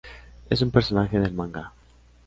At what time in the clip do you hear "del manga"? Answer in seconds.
1.19-1.73